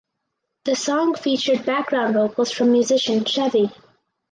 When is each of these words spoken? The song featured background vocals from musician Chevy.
The 0.65 0.75
song 0.75 1.13
featured 1.13 1.63
background 1.63 2.15
vocals 2.15 2.49
from 2.49 2.71
musician 2.71 3.23
Chevy. 3.23 3.69